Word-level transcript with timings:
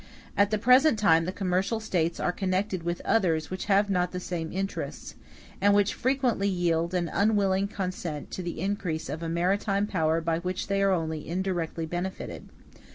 At 0.35 0.49
the 0.49 0.57
present 0.57 0.97
time 0.97 1.25
the 1.25 1.31
commercial 1.31 1.79
States 1.79 2.19
are 2.19 2.31
connected 2.31 2.81
with 2.81 3.03
others 3.05 3.51
which 3.51 3.65
have 3.65 3.87
not 3.87 4.11
the 4.11 4.19
same 4.19 4.51
interests, 4.51 5.13
and 5.61 5.75
which 5.75 5.93
frequently 5.93 6.49
yield 6.49 6.95
an 6.95 7.07
unwilling 7.13 7.67
consent 7.67 8.31
to 8.31 8.41
the 8.41 8.59
increase 8.61 9.09
of 9.09 9.21
a 9.21 9.29
maritime 9.29 9.85
power 9.85 10.19
by 10.19 10.39
which 10.39 10.65
they 10.65 10.81
are 10.81 10.91
only 10.91 11.27
indirectly 11.29 11.85
benefited. 11.85 12.49